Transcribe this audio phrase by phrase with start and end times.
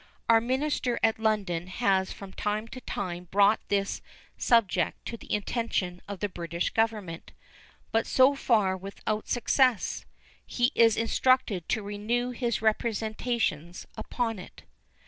[0.27, 4.01] Our minister at London has from time to time brought this
[4.35, 7.33] subject to the attention of the British Government,
[7.91, 10.07] but so far without success.
[10.43, 14.63] He is instructed to renew his representations upon it.